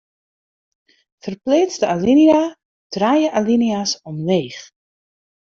[1.27, 2.41] Ferpleats de alinea
[2.97, 4.59] trije alinea's omleech.